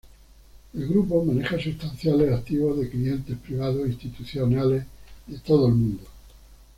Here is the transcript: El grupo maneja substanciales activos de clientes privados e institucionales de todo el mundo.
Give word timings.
El 0.73 0.87
grupo 0.87 1.23
maneja 1.23 1.59
substanciales 1.61 2.33
activos 2.33 2.79
de 2.79 2.89
clientes 2.89 3.37
privados 3.37 3.85
e 3.85 3.89
institucionales 3.91 4.83
de 5.27 5.37
todo 5.37 5.67
el 5.67 5.75
mundo. 5.75 6.01